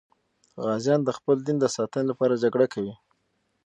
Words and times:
غازیان 0.63 1.01
د 1.03 1.09
خپل 1.17 1.37
دین 1.47 1.57
د 1.59 1.65
ساتنې 1.75 2.05
لپاره 2.11 2.39
جګړه 2.43 2.67
کوي. 2.73 2.93